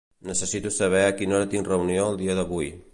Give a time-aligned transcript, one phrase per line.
[0.29, 2.77] Necessito saber a quina hora tinc reunió el dia d'avui.